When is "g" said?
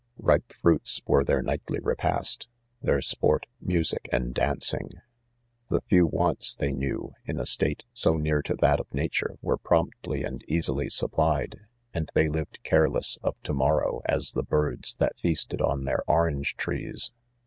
4.89-4.97